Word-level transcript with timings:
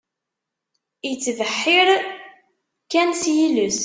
Ittbeḥḥiṛ 1.11 1.87
kan 2.91 3.09
s 3.21 3.23
yiles. 3.35 3.79